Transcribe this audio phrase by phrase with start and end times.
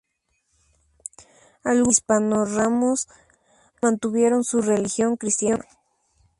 [1.63, 3.07] Algunos hispanorromanos
[3.83, 5.65] mantuvieron su religión cristiana.